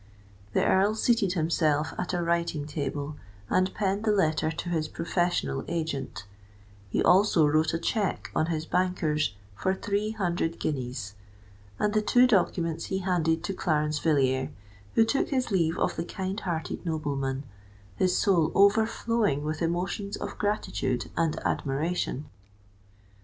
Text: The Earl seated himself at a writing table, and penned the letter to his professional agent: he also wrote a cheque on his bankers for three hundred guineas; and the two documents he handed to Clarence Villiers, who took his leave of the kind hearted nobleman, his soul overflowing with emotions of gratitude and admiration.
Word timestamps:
The 0.53 0.65
Earl 0.65 0.95
seated 0.95 1.33
himself 1.33 1.93
at 1.95 2.11
a 2.11 2.23
writing 2.23 2.65
table, 2.65 3.17
and 3.51 3.71
penned 3.75 4.03
the 4.03 4.11
letter 4.11 4.49
to 4.49 4.69
his 4.69 4.87
professional 4.87 5.63
agent: 5.67 6.25
he 6.89 7.03
also 7.03 7.45
wrote 7.45 7.71
a 7.75 7.77
cheque 7.77 8.31
on 8.35 8.47
his 8.47 8.65
bankers 8.65 9.35
for 9.55 9.75
three 9.75 10.09
hundred 10.09 10.59
guineas; 10.59 11.13
and 11.77 11.93
the 11.93 12.01
two 12.01 12.25
documents 12.25 12.85
he 12.85 12.97
handed 13.05 13.43
to 13.43 13.53
Clarence 13.53 13.99
Villiers, 13.99 14.49
who 14.95 15.05
took 15.05 15.29
his 15.29 15.51
leave 15.51 15.77
of 15.77 15.95
the 15.95 16.03
kind 16.05 16.39
hearted 16.39 16.83
nobleman, 16.83 17.43
his 17.95 18.17
soul 18.17 18.51
overflowing 18.55 19.43
with 19.43 19.61
emotions 19.61 20.17
of 20.17 20.35
gratitude 20.39 21.11
and 21.15 21.39
admiration. 21.45 22.25